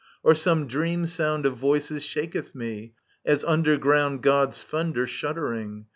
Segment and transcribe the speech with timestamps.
[0.23, 5.85] Or some dream sound Of voices shaketh me, as underground God's thunder shuddering